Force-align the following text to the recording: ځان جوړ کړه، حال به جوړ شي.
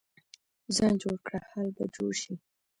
ځان 0.75 0.93
جوړ 1.01 1.15
کړه، 1.25 1.39
حال 1.49 1.67
به 1.77 1.85
جوړ 1.95 2.11
شي. 2.21 2.33